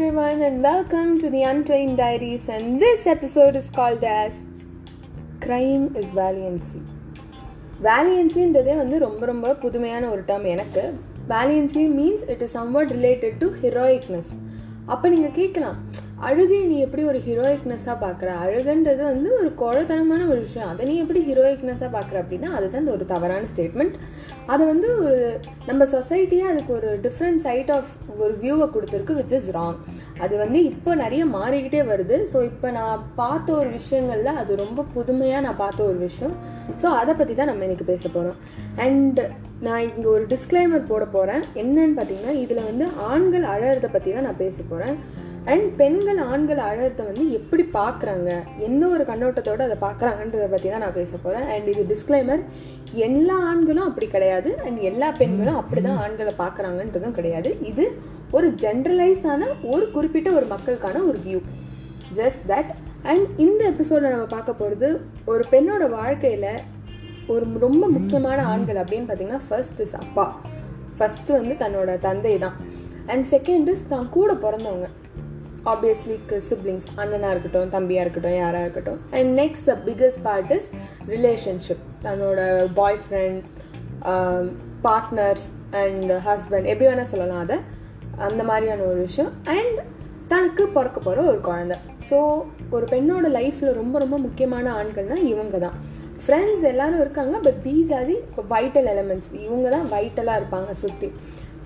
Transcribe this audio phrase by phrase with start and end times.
[0.00, 2.48] everyone, and welcome to the Untrained Diaries.
[2.48, 4.32] And this episode is called as
[5.44, 6.82] Crying is Valiancy.
[7.86, 10.84] வேலியன்சின்றதே வந்து ரொம்ப ரொம்ப புதுமையான ஒரு term எனக்கு
[11.32, 14.30] valiancy means it is somewhat related to heroicness
[14.86, 15.80] அப்போ நீங்கள் கேட்கலாம்
[16.26, 18.28] அழுகை நீ எப்படி ஒரு ஹீரோயிக்னஸாக பார்க்குற?
[18.44, 20.70] அழுகன்றது வந்து ஒரு குழத்தனமான ஒரு விஷயம்.
[20.72, 23.96] அதை நீ எப்படி ஹீரோயிக்னஸாக பார்க்குற அப்படின்னா அதுதான் ஒரு தவறான ஸ்டேட்மெண்ட்
[24.52, 25.18] அதை வந்து ஒரு
[25.66, 27.90] நம்ம சொசைட்டியே அதுக்கு ஒரு டிஃப்ரெண்ட் சைட் ஆஃப்
[28.22, 29.78] ஒரு வியூவை கொடுத்துருக்கு விச் இஸ் ராங்
[30.24, 32.16] அது வந்து இப்போ நிறைய மாறிக்கிட்டே வருது.
[32.32, 36.34] ஸோ இப்போ நான் பார்த்த ஒரு விஷயங்களில் அது ரொம்ப புதுமையாக நான் பார்த்த ஒரு விஷயம்.
[36.82, 38.38] ஸோ அதை பற்றி தான் நம்ம இன்றைக்கி பேச போகிறோம்
[38.86, 39.20] அண்ட்
[39.68, 44.42] நான் இங்கே ஒரு டிஸ்க்ளைமர் போட போகிறேன் என்னன்னு பார்த்தீங்கன்னா இதில் வந்து ஆண்கள் அழகிறத பற்றி தான் நான்
[44.44, 44.98] பேச போகிறேன்
[45.52, 48.30] அண்ட் பெண்கள் ஆண்கள் அழகத்தை வந்து எப்படி பார்க்குறாங்க?
[48.66, 52.42] எந்த ஒரு கண்ணோட்டத்தோடு அதை பார்க்குறாங்கன்றதை பற்றி தான் நான் பேச போகிறேன் அண்ட் இது டிஸ்க்ளைமர்
[53.06, 54.50] எல்லா ஆண்களும் அப்படி கிடையாது.
[54.66, 57.52] அண்ட் எல்லா பெண்களும் அப்படி தான் ஆண்களை பார்க்குறாங்கன்றதும் கிடையாது.
[57.70, 57.86] இது
[58.36, 61.40] ஒரு ஜென்ரலைஸ்டான ஒரு குறிப்பிட்ட ஒரு மக்களுக்கான ஒரு வியூ
[62.18, 62.72] ஜஸ்ட் தட்
[63.10, 64.88] அண்ட் இந்த எபிசோடில் நம்ம பார்க்க போகிறது
[65.32, 66.50] ஒரு பெண்ணோட வாழ்க்கையில்
[67.32, 70.26] ஒரு ரொம்ப முக்கியமான ஆண்கள் அப்படின்னு பார்த்தீங்கன்னா ஃபர்ஸ்ட் இஸ் அப்பா.
[70.98, 72.56] ஃபஸ்ட்டு வந்து தன்னோட தந்தை தான்.
[73.12, 74.88] அண்ட் செகண்ட் இஸ் தான் கூட பிறந்தவங்க.
[75.72, 76.16] ஆப்வியஸ்லி
[76.50, 79.00] சிப்ளிங்ஸ் அண்ணனாக இருக்கட்டும் தம்பியாக இருக்கட்டும் யாராக இருக்கட்டும்.
[79.18, 80.68] And next the biggest part is
[81.14, 82.40] relationship தன்னோட
[82.80, 83.44] boyfriend
[84.86, 85.46] partners
[85.82, 87.58] and husband எப்படி வேணால் சொல்லலாம் அதை.
[88.28, 89.32] அந்த மாதிரியான ஒரு விஷயம்.
[89.56, 89.78] அண்ட்
[90.32, 91.74] தனக்கு பிறக்க போகிற ஒரு குழந்த.
[92.08, 92.16] ஸோ
[92.76, 95.76] ஒரு பெண்ணோட லைஃப்பில் ரொம்ப ரொம்ப முக்கியமான ஆண்கள்னால் இவங்க தான்.
[96.24, 98.16] ஃப்ரெண்ட்ஸ் எல்லோரும் இருக்காங்க but these are the
[98.54, 101.08] vital elements இவங்க தான் வைட்டலாக இருப்பாங்க சுற்றி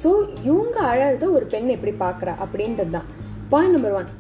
[0.03, 0.11] ஸோ
[0.51, 3.09] இவங்க அழகிறத ஒரு பெண் எப்படி பார்க்குறா அப்படின்றது தான்.
[3.53, 4.11] பாயிண்ட் நம்பர் ஒன்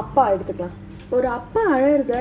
[0.00, 0.74] அப்பா எடுத்துக்கலாம்.
[1.16, 2.14] ஒரு அப்பா அழகிறத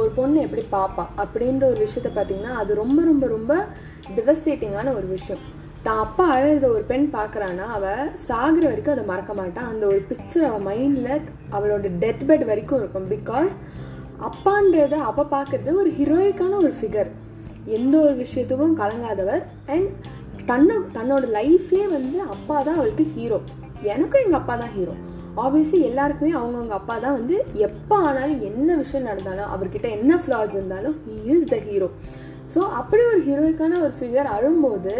[0.00, 3.52] ஒரு பொண்ணு எப்படி பார்ப்பா அப்படின்ற ஒரு விஷயத்த பார்த்தீங்கன்னா அது ரொம்ப ரொம்ப ரொம்ப
[4.16, 5.42] டிவஸ்டேட்டிங்கான ஒரு விஷயம்.
[5.86, 10.46] தான் அப்பா அழகிறத ஒரு பெண் பார்க்குறான்னா அவள் சாகிற வரைக்கும் அதை மறக்க மாட்டான் அந்த ஒரு பிக்சர்
[10.48, 11.12] அவள் மைண்டில்
[11.56, 13.06] அவளோட டெத் பெட் வரைக்கும் இருக்கும்.
[13.14, 13.54] பிகாஸ்
[14.28, 17.10] அப்பான்றத அவள் பார்க்குறது ஒரு ஹீரோயிக்கான ஒரு ஃபிகர்
[17.78, 19.44] எந்த ஒரு விஷயத்துக்கும் கலங்காதவர்.
[19.74, 19.88] அண்ட்
[20.50, 23.38] தன்னை தன்னோட லைஃப்லேயே வந்து அப்பா தான் அவளுக்கு ஹீரோ
[23.94, 24.96] எனக்கும் எங்கள் அப்பா தான் ஹீரோ
[25.44, 30.96] ஆப்வியஸ்லி எல்லாருக்குமே அவங்கவுங்க அப்பா தான் வந்து எப்போ ஆனாலும் என்ன விஷயம் நடந்தாலும் அவர்கிட்ட என்ன ஃப்ளாஸ் இருந்தாலும்
[31.04, 31.88] he is the hero
[32.54, 34.94] so அப்படி ஒரு ஹீரோய்க்கான ஒரு ஃபிகர் அழும்போது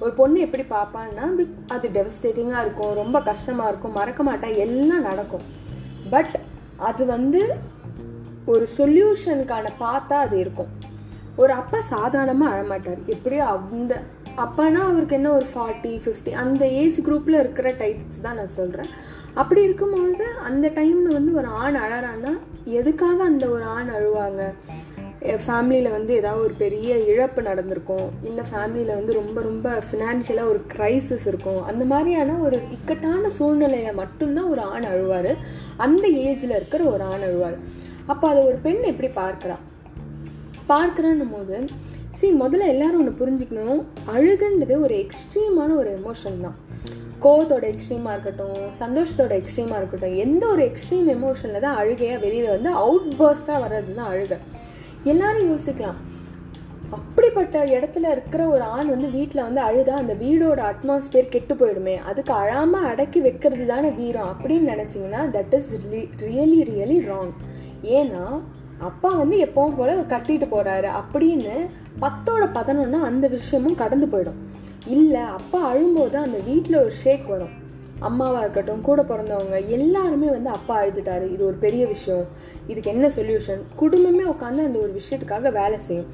[0.00, 1.24] ஒரு பொண்ணு எப்படி பார்ப்பான்னா
[1.66, 5.46] அது டெவஸ்டேட்டிங்காக இருக்கும் ரொம்ப கஷ்டமாக இருக்கும் மறக்க மாட்டா எல்லாம் நடக்கும்.
[6.10, 6.36] பட்
[6.88, 7.40] அது வந்து
[8.46, 10.70] ஒரு சொல்யூஷனுக்கான பார்த்தா அது இருக்கும்.
[11.36, 13.94] ஒரு அப்பா சாதாரணமாக அழமாட்டார் எப்படியோ அந்த
[14.38, 18.90] அப்பானா அவருக்கு என்ன ஒரு ஃபார்ட்டி ஃபிஃப்டி அந்த ஏஜ் குரூப்பில் இருக்கிற டைப்ஸ் தான் நான் சொல்கிறேன்
[19.34, 22.32] அப்படி இருக்கும்போது அந்த டைமில் வந்து ஒரு ஆண் அழறான்னா
[22.64, 24.42] எதுக்காக அந்த ஒரு ஆண் அழுவாங்க?
[25.20, 28.10] ஃபேமிலியில் வந்து ஏதாவது ஒரு பெரிய இழப்பு நடந்திருக்கும்.
[28.22, 31.64] இல்லை ஃபேமிலியில் வந்து ரொம்ப ரொம்ப ஃபினான்ஷியலாக ஒரு க்ரைசிஸ் இருக்கும்.
[31.64, 35.32] அந்த மாதிரியான ஒரு இக்கட்டான சூழ்நிலையில் மட்டும்தான் ஒரு ஆண் அழுவார்.
[35.76, 37.58] அந்த ஏஜில் இருக்கிற ஒரு ஆண் அழுவார்.
[38.06, 39.56] அப்போ அதை ஒரு பெண் எப்படி பார்க்குறா?
[40.68, 41.64] பார்க்குறன்னும் போது
[42.18, 43.80] சி முதல்ல எல்லாரும் ஒன்று புரிஞ்சுக்கணும்.
[44.14, 46.56] அழுகுன்றது ஒரு எக்ஸ்ட்ரீமான ஒரு எமோஷன் தான்.
[47.24, 53.08] கோவத்தோட எக்ஸ்ட்ரீமாக இருக்கட்டும் சந்தோஷத்தோட எக்ஸ்ட்ரீமாக இருக்கட்டும் எந்த ஒரு எக்ஸ்ட்ரீம் எமோஷனில் தான் அழுகையாக வெளியில் வந்து அவுட்
[53.20, 54.38] பர்ஸ்டாக வர்றது தான் அழுகை.
[55.12, 55.98] எல்லாரும் யோசிக்கலாம்.
[56.98, 61.96] அப்படிப்பட்ட இடத்துல இருக்கிற ஒரு ஆண் வந்து வீட்டில் வந்து அழுதா அந்த வீடோட அட்மாஸ்பியர் கெட்டு போயிடுமே.
[62.10, 64.30] அதுக்கு அழாமல் அடக்கி வைக்கிறது தானே வீரம்.
[64.32, 65.72] அப்படின்னு நினச்சிங்கன்னா that is
[66.28, 67.34] really really wrong
[67.98, 68.24] ஏன்னா
[68.78, 70.90] அப்பா வந்து எப்பவும் போல கத்திட்டு போறாரு.
[71.00, 71.66] அப்படின்னு
[72.00, 74.56] பத்தோட பதினொன்னா அந்த விஷயமும் கடந்து போயிடும்.
[74.86, 77.66] இல்லை அப்பா அழும்போது அந்த வீட்டில் ஒரு ஷேக் வரும்.
[78.00, 81.32] அம்மாவாக இருக்கட்டும் கூட பிறந்தவங்க எல்லாருமே வந்து அப்பா அழுதுட்டாரு.
[81.32, 82.24] இது ஒரு பெரிய விஷயம்.
[82.66, 86.06] இதுக்கு என்ன சொல்யூஷன் குடும்பமே உட்காந்து அந்த ஒரு விஷயத்துக்காக வேலை செய்யும்.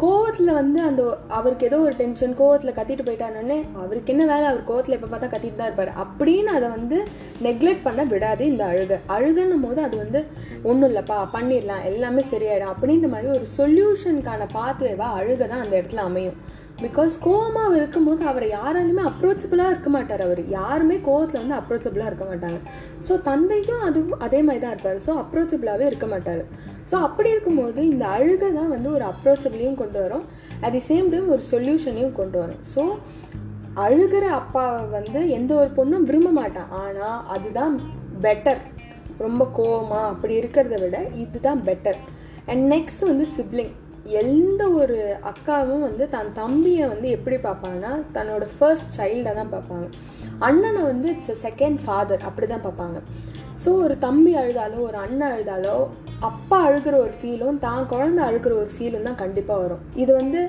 [0.00, 4.46] கோவத்தில் வந்து அந்த அவருக்கு ஏதோ ஒரு டென்ஷன் கோவத்தில் கத்திட்டு போயிட்டானே அவருக்கு என்ன வேலை?
[4.46, 5.92] அவர் கோவத்தில் எப்போ பார்த்தா கத்திட்டு தான் இருப்பார்.
[6.02, 6.98] அப்படின்னு அதை வந்து
[7.42, 8.98] நெக்லெக்ட் பண்ண விடாது இந்த அழுகை.
[9.16, 10.22] அழுகன்னும் போது அது வந்து
[10.62, 12.74] ஒன்றும் இல்லைப்பா பண்ணிடலாம் எல்லாமே சரியாயிடும்.
[12.74, 16.38] அப்படின்ற மாதிரி ஒரு சொல்யூஷனுக்கான பாத்வேவாக அழுகை தான் அந்த இடத்துல அமையும்.
[16.84, 20.40] பிகாஸ் கோவமாக இருக்கும்போது அவரை யாராலுமே அப்ரோச்சபிளாக இருக்க மாட்டார் அவர்.
[20.56, 22.58] யாருமே கோவத்தில் வந்து அப்ரோச்சபிளாக இருக்க மாட்டாங்க.
[23.06, 26.42] ஸோ தந்தையும் அதுவும் அதே மாதிரி தான் இருப்பார் ஸோ அப்ரோச்சபிளாகவே இருக்க மாட்டார்.
[26.90, 30.26] ஸோ அப்படி இருக்கும்போது இந்த அழுகை தான் வந்து ஒரு அப்ரோச்சபிளையும் கொண்டு வரும்.
[30.64, 32.60] அட் தி சேம் டைம் ஒரு சொல்யூஷனையும் கொண்டு வரும்.
[32.74, 32.84] ஸோ
[33.86, 36.70] அழுகிற அப்பாவை வந்து எந்த ஒரு பொண்ணும் விரும்ப மாட்டான்.
[36.82, 37.74] ஆனால் அதுதான்
[38.26, 38.62] பெட்டர்
[39.24, 41.98] ரொம்ப கோவமாக அப்படி இருக்கிறத விட இதுதான் பெட்டர்
[42.50, 43.74] அண்ட் நெக்ஸ்ட் வந்து சிப்ளிங்
[44.22, 44.98] எந்த ஒரு
[45.30, 49.86] அக்காவும் வந்து தன் தம்பியை வந்து எப்படி பார்ப்பாங்கன்னா தன்னோட ஃபர்ஸ்ட் சைல்டை தான் பார்ப்பாங்க.
[50.48, 53.00] அண்ணனை வந்து இட்ஸ் செகண்ட் ஃபாதர் அப்படி தான் பார்ப்பாங்க.
[53.62, 55.76] ஸோ ஒரு தம்பி அழுதாலோ ஒரு அண்ணன் அழுதாலோ
[56.28, 59.82] அப்பா அழுகிற ஒரு ஃபீலும் தான் குழந்த அழுகிற ஒரு ஃபீலும் தான் கண்டிப்பாக வரும்.
[60.02, 60.40] இது வந்து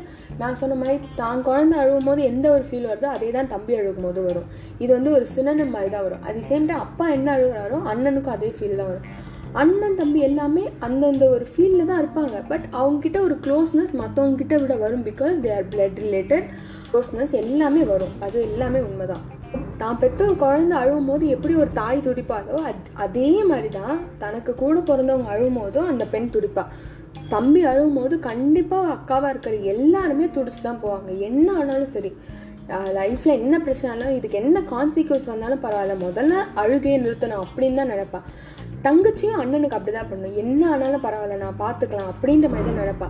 [0.42, 4.08] நான் சொன்ன மாதிரி தான் குழந்த அழுகும் போது எந்த ஒரு ஃபீல் வருதோ அதே தான் தம்பி அழுகும்
[4.08, 4.48] போது வரும்.
[4.84, 8.52] இது வந்து ஒரு சினனம் மாதிரி தான் வரும் அது சேம் டைம் அப்பா என்ன அழுகிறாரோ அண்ணனுக்கும் அதே
[8.60, 9.08] ஃபீல் தான் வரும்.
[9.62, 12.38] அண்ணன் தம்பி எல்லாமே அந்தந்த ஒரு ஃபீல்டில் தான் இருப்பாங்க.
[12.52, 16.46] பட் அவங்கக்கிட்ட ஒரு க்ளோஸ்னஸ் மற்றவங்கக்கிட்ட விட வரும் because they are blood related
[16.92, 18.14] closeness எல்லாமே வரும்.
[18.28, 19.26] அது எல்லாமே உண்மைதான்.
[19.82, 24.80] தான் பெற்ற குழந்தை அழுவும் போது எப்படி ஒரு தாய் துடிப்பாலோ அத் அதே மாதிரி தான் தனக்கு கூட
[24.90, 26.64] பிறந்தவங்க அழுவும் போதும் அந்த பெண் துடிப்பா.
[27.30, 31.10] தம்பி அழுவும் போது கண்டிப்பாக அக்காவாக இருக்கிற எல்லாருமே துடிச்சு தான் போவாங்க.
[31.30, 32.12] என்ன ஆனாலும் சரி.
[32.98, 35.96] லைஃப்பில் என்ன பிரச்சனைனாலும் இதுக்கு என்ன கான்சிக்வன்ஸ் வந்தாலும் பரவாயில்ல.
[36.06, 38.20] முதல்ல அழுகையை நிறுத்தணும் அப்படின்னு தான் நினைப்பா.
[38.88, 40.38] தங்கச்சியும் அண்ணனுக்கு அப்படி தான் பண்ணணும்.
[40.44, 43.08] என்ன ஆனாலும் பரவாயில்ல நான் பார்த்துக்கலாம் அப்படின்ற மாதிரி தான் நினைப்பா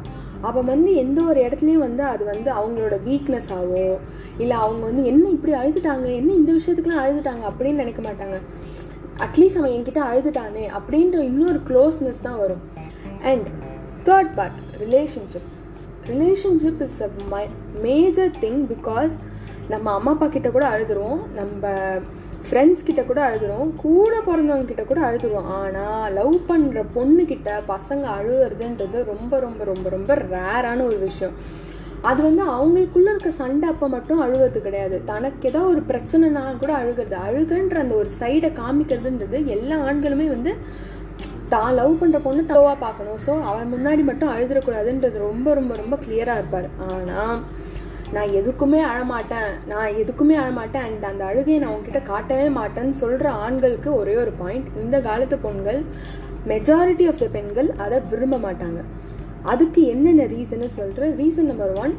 [0.47, 3.97] அவள் வந்து எந்த ஒரு இடத்துலையும் வந்து அது வந்து அவங்களோட வீக்னஸ் ஆகும்
[4.43, 8.37] இல்லை அவங்க வந்து என்ன இப்படி அழுதுட்டாங்க என்ன இந்த விஷயத்துக்குலாம் அழுதுட்டாங்க அப்படின்னு நினைக்க மாட்டாங்க.
[9.25, 12.63] அட்லீஸ்ட் அவன் என்கிட்ட அழுதுட்டானே அப்படின்ற இன்னொரு க்ளோஸ்னஸ் தான் வரும்.
[13.29, 13.47] And
[14.09, 15.47] third part relationship
[16.11, 17.43] relationship is a my
[17.87, 19.15] major thing because
[19.73, 21.23] நம்ம அம்மா அப்பா கிட்ட கூட அழுதுருவோம்.
[21.39, 21.71] நம்ம
[22.47, 28.99] ஃப்ரெண்ட்ஸ் கிட்ட கூட அழுதுறோம் கூட பிறந்தவங்க கிட்ட கூட அழுதுருவோம் ஆனால் லவ் பண்ணுற பொண்ணுக்கிட்ட பசங்க அழுகிறதுன்றது
[29.13, 31.35] ரொம்ப ரொம்ப ரொம்ப ரொம்ப ரேரான ஒரு விஷயம்.
[32.09, 34.97] அது வந்து அவங்களுக்குள்ள இருக்க சண்டை அப்போ மட்டும் அழுகிறது கிடையாது.
[35.11, 37.15] தனக்கு ஏதாவது ஒரு பிரச்சனைனால கூட அழுகிறது.
[37.27, 40.53] அழுகுன்ற அந்த ஒரு சைடை காமிக்கிறதுன்றது எல்லா ஆண்களுமே வந்து
[41.53, 43.19] தான் லவ் பண்ணுற பொண்ணு தவவாக பார்க்கணும்.
[43.25, 46.67] ஸோ அவன் முன்னாடி மட்டும் அழுதுறக்கூடாதுன்றது ரொம்ப ரொம்ப ரொம்ப கிளியராக இருப்பார்.
[46.91, 47.37] ஆனால்
[48.15, 49.49] நான் எதுக்குமே அழமாட்டேன்.
[49.67, 50.85] நான் எதுக்குமே அழமாட்டேன்.
[50.87, 55.83] அண்ட் அந்த அழுகையை நான் உங்ககிட்ட காட்டவே மாட்டேன்னு சொல்கிற ஆண்களுக்கு ஒரே ஒரு பாயிண்ட் இந்த காலத்து பெண்கள்
[56.47, 58.81] மெஜாரிட்டி ஆஃப் த பெண்கள் அதை விரும்ப மாட்டாங்க.
[59.43, 61.95] அதுக்கு என்னென்ன ரீசன்னு சொல்கிற reason number one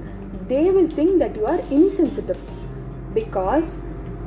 [0.49, 2.41] they will think that you are insensitive
[3.15, 3.69] because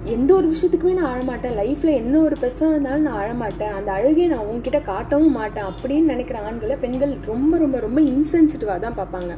[0.04, 1.58] எந்த ஒரு விஷயத்துக்குமே நான் அழமாட்டேன்.
[1.62, 3.74] லைஃப்பில் என்ன ஒரு பிரச்சனை இருந்தாலும் நான் அழமாட்டேன்.
[3.80, 5.64] அந்த அழுகையை நான் உங்ககிட்ட காட்டவும் மாட்டேன்.
[5.64, 9.36] அப்படின்னு நினைக்கிற ஆண்களை பெண்கள் ரொம்ப ரொம்ப ரொம்ப இன்சென்சிட்டிவாக தான் பார்ப்பாங்க.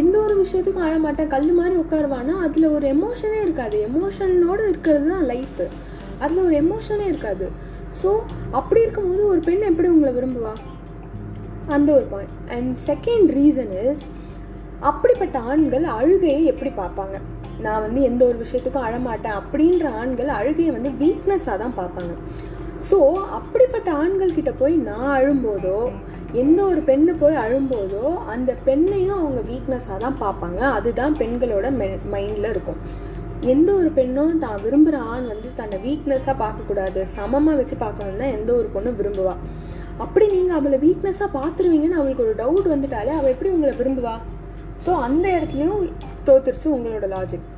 [0.00, 2.34] எந்த ஒரு விஷயத்துக்கும் அழமாட்டேன் கல் மாதிரி உட்காருவானா?
[2.46, 3.76] அதில் ஒரு எமோஷனே இருக்காது.
[3.88, 5.66] எமோஷனோடு இருக்கிறது தான் லைஃபு
[6.22, 7.46] அதில் ஒரு எமோஷனே இருக்காது.
[8.00, 8.10] ஸோ
[8.58, 10.54] அப்படி இருக்கும்போது ஒரு பெண் எப்படி உங்களை விரும்புவா?
[11.76, 14.02] அந்த ஒரு point and second reason is
[14.90, 17.16] அப்படிப்பட்ட ஆண்கள் அழுகையை எப்படி பார்ப்பாங்க?
[17.64, 22.14] நான் வந்து எந்த ஒரு விஷயத்துக்கும் அழமாட்டேன் அப்படின்ற ஆண்கள் அழுகையை வந்து வீக்னஸாக தான் பார்ப்பாங்க.
[22.88, 22.98] ஸோ
[23.36, 25.78] அப்படிப்பட்ட ஆண்கள் கிட்ட போய் நான் அழும்போதோ
[26.42, 30.60] எந்த ஒரு பெண்ணு போய் அழும்போதோ அந்த பெண்ணையும் அவங்க வீக்னஸாக தான் பார்ப்பாங்க.
[30.78, 31.66] அதுதான் பெண்களோட
[32.14, 32.80] மைண்டில் இருக்கும்.
[33.52, 38.68] எந்த ஒரு பெண்ணும் தான் விரும்புகிற ஆண் வந்து தன்னை வீக்னஸாக பார்க்கக்கூடாது சமமாக வச்சு பார்க்கணும்னா எந்த ஒரு
[38.74, 39.34] பொண்ணும் விரும்புவா.
[40.04, 44.14] அப்படி நீங்கள் அவளை வீக்னஸாக பார்த்துருவீங்கன்னு அவளுக்கு ஒரு டவுட் வந்துட்டாலே அவள் எப்படி உங்களை விரும்புவா?
[44.84, 45.82] ஸோ அந்த இடத்துலையும்
[46.28, 47.50] தோத்துருச்சு உங்களோட லாஜிக்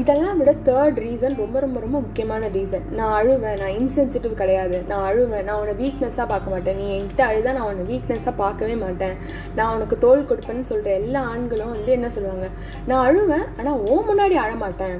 [0.00, 4.76] இதெல்லாம் விட தேர்ட் ரீசன் ரொம்ப ரொம்ப ரொம்ப முக்கியமான ரீசன் நான் அழுவேன் நான் இன்சென்சிட்டிவ் கிடையாது.
[4.90, 6.76] நான் அழுவேன் நான் உன்னை வீக்னஸாக பார்க்க மாட்டேன்.
[6.80, 9.16] நீ என்கிட்ட அழுதா நான் உன்னை வீக்னஸாக பார்க்கவே மாட்டேன்.
[9.56, 12.48] நான் உனக்கு தோல் கொடுப்பேன்னு சொல்கிற எல்லா ஆண்களும் வந்து என்ன சொல்லுவாங்க?
[12.90, 14.96] நான் அழுவேன் ஆனால் ஓ முன்னாடி அழமாட்டேன்.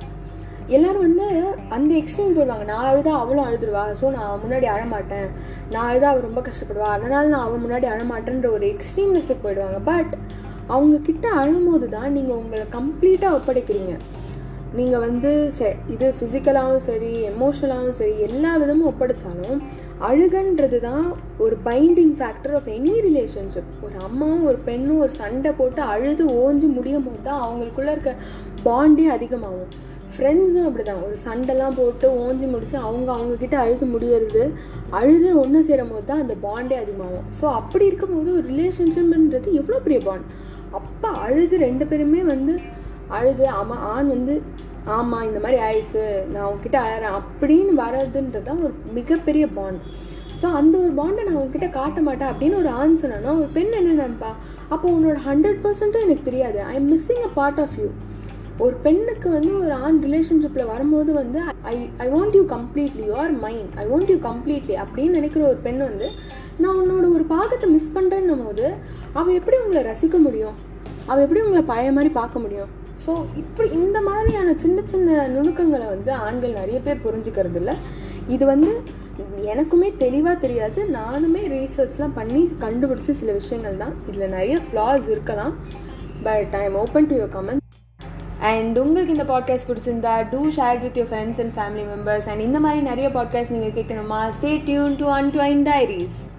[0.76, 1.26] எல்லாரும் வந்து
[1.76, 2.66] அந்த எக்ஸ்ட்ரீம் போயிடுவாங்க.
[2.72, 3.84] நான் அழுதா அவளும் அழுதுருவா.
[4.00, 5.28] ஸோ நான் முன்னாடி அழமாட்டேன்.
[5.72, 6.90] நான் அழுதா அவள் ரொம்ப கஷ்டப்படுவா.
[6.98, 9.80] அதனால நான் அவன் முன்னாடி அழமாட்டேன்ற ஒரு எக்ஸ்ட்ரீம்னஸுக்கு போயிடுவாங்க.
[9.90, 10.14] பட்
[10.74, 13.94] அவங்க கிட்ட அழும்போது தான் நீங்கள் உங்களை கம்ப்ளீட்டாக ஒப்படைக்கிறீங்க.
[14.78, 19.60] நீங்கள் வந்து செ இது ஃபிசிக்கலாகவும் சரி எமோஷனலாகவும் சரி எல்லா விதமும் ஒப்படைச்சாலும்
[20.08, 21.06] அழுகன்றது தான்
[21.44, 26.68] ஒரு binding factor of any relationship ஒரு அம்மாவும் ஒரு பெண்ணும் ஒரு சண்டை போட்டு அழுது ஓஞ்சு
[26.76, 28.12] முடியும் போது தான் அவங்களுக்குள்ள இருக்க
[28.62, 29.70] பாண்டே அதிகமாகும்.
[30.14, 34.42] ஃப்ரெண்ட்ஸும் அப்படி தான் ஒரு சண்டைலாம் போட்டு ஓஞ்சி முடிச்சு அவங்க அவங்கக்கிட்ட அழுது முடியறது
[34.98, 37.26] அழுது ஒன்று சேரும் போது தான் அந்த பாண்டே அதிகமாகும்.
[37.40, 40.26] ஸோ அப்படி இருக்கும்போது ஒரு ரிலேஷன்ஷிப்ன்றது எவ்வளோ பெரிய பாண்ட்
[40.78, 42.54] அப்போ அழுது ரெண்டு பேருமே வந்து
[43.10, 44.42] அழுது ஆமாம் ஆண் வந்து
[44.84, 46.02] ஆமாம் இந்த மாதிரி ஆயிடுச்சு
[46.32, 49.82] நான் உங்ககிட்ட அழறேன் அப்படின்னு வர்றதுன்றது தான் ஒரு மிகப்பெரிய பாண்ட்
[50.42, 53.90] ஸோ அந்த ஒரு பாண்டை நான் உங்ககிட்ட காட்ட மாட்டேன் அப்படின்னு ஒரு ஆண் சொன்னா ஒரு பெண் என்ன
[54.02, 54.30] நினைப்பா?
[54.68, 56.62] அப்போ உன்னோட ஹண்ட்ரட் பர்சன்ட்டும் எனக்கு தெரியாது.
[56.62, 57.88] I am missing a part of you
[58.58, 63.34] ஒரு பெண்ணுக்கு வந்து ஒரு ஆண் ரிலேஷன்ஷிப்பில் வரும்போது வந்து I I want you completely you are
[63.44, 66.08] mind I want you completely அப்படின்னு நினைக்கிற ஒரு பெண் வந்து
[66.58, 68.66] நான் உன்னோட ஒரு பாகத்தை மிஸ் பண்ணுறேன்னும் போது
[69.12, 70.56] அவள் எப்படி உங்களை ரசிக்க முடியும்?
[71.06, 72.70] அவள் எப்படி உங்களை பழைய மாதிரி பார்க்க முடியும்?
[73.06, 77.74] ஸோ இப்படி இந்த மாதிரியான சின்ன சின்ன நுணுக்கங்களை வந்து ஆண்கள் நிறைய பேர் புரிஞ்சுக்கிறது இல்லை
[78.28, 78.82] இது வந்து
[79.42, 80.86] எனக்குமே தெளிவாக தெரியாது.
[80.94, 83.94] நானுமே ரீசர்ச்லாம் பண்ணி கண்டுபிடிச்ச சில விஷயங்கள் தான்.
[84.08, 85.56] இதில் நிறைய ஃப்ளாஸ் இருக்கலாம்.
[86.22, 87.58] But I am open to your comment
[88.40, 92.60] and உங்களுக்கு இந்த பாட்காஸ்ட் பிடிச்சிருந்தா do share with your friends and family members and இந்த
[92.60, 94.30] மாதிரி நிறைய பாட்காஸ்ட் நீங்கள் கேட்கணுமா?
[94.40, 96.29] Stay tune to un diaries